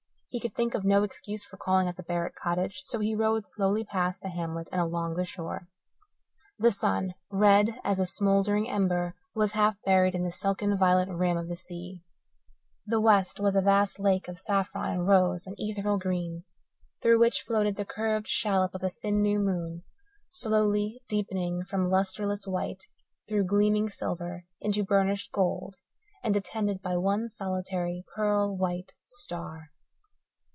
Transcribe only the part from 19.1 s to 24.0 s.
new moon, slowly deepening from lustreless white, through gleaming